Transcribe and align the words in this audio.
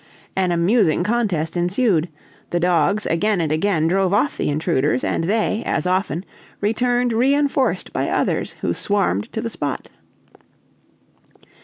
An 0.35 0.51
amusing 0.51 1.03
contest 1.03 1.55
ensued; 1.55 2.09
the 2.49 2.59
dogs 2.59 3.05
again 3.05 3.39
and 3.39 3.51
again 3.51 3.87
drove 3.87 4.15
off 4.15 4.35
the 4.35 4.49
intruders, 4.49 5.03
and 5.03 5.25
they, 5.25 5.61
as 5.63 5.85
often, 5.85 6.25
returned 6.59 7.13
re 7.13 7.35
enforced 7.35 7.93
by 7.93 8.09
others 8.09 8.53
who 8.61 8.73
swarmed 8.73 9.31
to 9.31 9.41
the 9.41 9.47
spot. 9.51 9.89